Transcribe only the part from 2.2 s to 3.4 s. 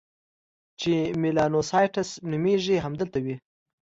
نومیږي، همدلته وي.